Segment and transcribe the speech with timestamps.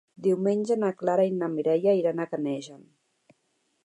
[0.27, 2.81] Diumenge na Clara i na Mireia iran a Canejan.